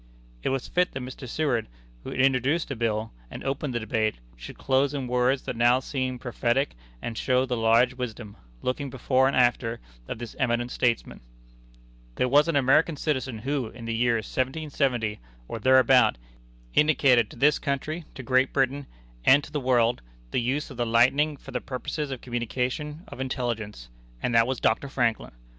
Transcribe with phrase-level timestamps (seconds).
[0.41, 1.29] It was fit that Mr.
[1.29, 1.67] Seward,
[2.03, 6.17] who introduced the bill, and opened the debate, should close in words that now seem
[6.17, 11.21] prophetic, and show the large wisdom, looking before and after, of this eminent statesman:
[12.15, 16.17] "There was an American citizen who, in the year 1770, or thereabout,
[16.73, 18.87] indicated to this country, to Great Britain,
[19.23, 23.19] and to the world, the use of the lightning for the purposes of communication of
[23.19, 23.87] intelligence,
[24.19, 24.89] and that was Dr.
[24.89, 25.33] Franklin.